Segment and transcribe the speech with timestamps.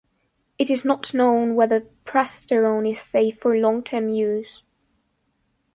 [0.57, 4.63] It is not known whether prasterone is safe for long-term use.